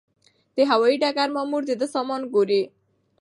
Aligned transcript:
د 0.55 0.57
هوايي 0.69 0.97
ډګر 1.01 1.29
مامور 1.35 1.63
د 1.67 1.71
ده 1.81 1.87
سامان 1.95 2.21
ګوري. 2.33 2.61